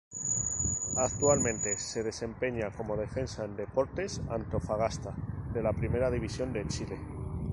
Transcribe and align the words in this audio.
Actualmente 0.97 1.77
se 1.77 2.01
desempeña 2.01 2.71
como 2.71 2.97
defensa 2.97 3.45
en 3.45 3.55
Deportes 3.55 4.19
Antofagasta 4.31 5.13
de 5.53 5.61
la 5.61 5.73
Primera 5.73 6.09
División 6.09 6.51
de 6.53 6.67
Chile. 6.69 6.97